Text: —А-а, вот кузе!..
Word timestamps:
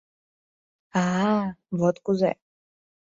—А-а, 1.01 1.39
вот 1.79 1.95
кузе!.. 2.05 2.31